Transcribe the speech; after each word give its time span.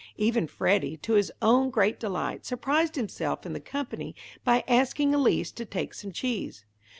Even 0.17 0.47
Freddy, 0.47 0.97
to 0.97 1.13
his 1.13 1.31
own 1.43 1.69
great 1.69 1.99
delight, 1.99 2.43
surprised 2.43 2.95
himself 2.95 3.45
and 3.45 3.53
the 3.53 3.59
company 3.59 4.15
by 4.43 4.63
asking 4.67 5.13
Elise 5.13 5.51
to 5.51 5.63
take 5.63 5.93
some 5.93 6.11
cheese. 6.11 6.65